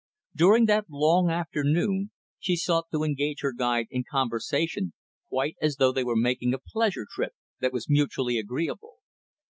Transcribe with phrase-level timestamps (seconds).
[0.35, 2.09] During that long forenoon,
[2.39, 4.93] she sought to engage her guide in conversation,
[5.29, 8.95] quite as though they were making a pleasure trip that was mutually agreeable.